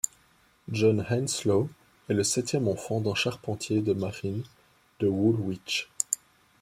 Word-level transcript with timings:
John 0.71 1.05
Henslow 1.11 1.69
est 2.09 2.15
le 2.15 2.23
septième 2.23 2.67
enfant 2.67 3.01
d'un 3.01 3.13
charpentier 3.13 3.81
de 3.83 3.93
marine 3.93 4.41
de 4.99 5.05
Woolwich. 5.07 5.91